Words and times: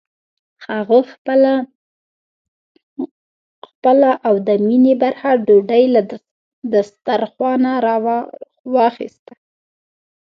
هغه 0.67 0.99
خپله 3.77 4.09
او 4.27 4.35
د 4.47 4.49
مينې 4.67 4.93
برخه 5.01 5.29
ډوډۍ 5.45 5.83
له 5.95 6.01
دسترخوانه 6.73 7.71
واخيسته. 8.73 9.33